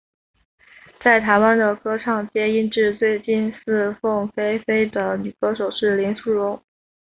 [1.03, 6.59] 在台湾的歌唱界音质最近似凤飞飞的女歌手是林淑容。